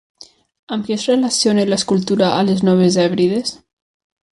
Amb 0.77 0.87
què 0.87 0.95
es 1.01 1.05
relaciona 1.11 1.67
l'escultura 1.69 2.33
a 2.41 2.43
les 2.51 2.67
Noves 2.71 3.01
Hèbrides? 3.07 3.57